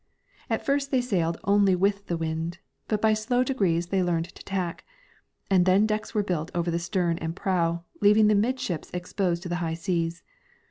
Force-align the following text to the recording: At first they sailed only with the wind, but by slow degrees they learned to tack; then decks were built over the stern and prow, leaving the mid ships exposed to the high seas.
At 0.49 0.65
first 0.65 0.89
they 0.89 0.99
sailed 0.99 1.37
only 1.43 1.75
with 1.75 2.07
the 2.07 2.17
wind, 2.17 2.57
but 2.87 3.03
by 3.03 3.13
slow 3.13 3.43
degrees 3.43 3.85
they 3.89 4.01
learned 4.01 4.33
to 4.33 4.43
tack; 4.43 4.83
then 5.47 5.85
decks 5.85 6.15
were 6.15 6.23
built 6.23 6.49
over 6.55 6.71
the 6.71 6.79
stern 6.79 7.19
and 7.19 7.35
prow, 7.35 7.83
leaving 8.01 8.25
the 8.25 8.33
mid 8.33 8.59
ships 8.59 8.89
exposed 8.95 9.43
to 9.43 9.49
the 9.49 9.57
high 9.61 9.75
seas. 9.75 10.23